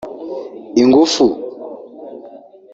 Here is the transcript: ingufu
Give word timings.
ingufu 0.81 1.25